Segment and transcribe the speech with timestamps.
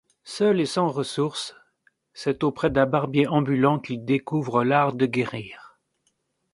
[0.23, 1.55] Seul et sans ressource,
[2.13, 5.77] c’est auprès d’un barbier ambulant qu’il découvre l’art de guérir.